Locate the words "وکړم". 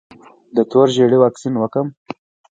1.57-1.87